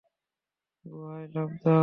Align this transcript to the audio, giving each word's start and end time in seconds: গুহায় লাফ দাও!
গুহায় 0.85 1.27
লাফ 1.33 1.51
দাও! 1.63 1.79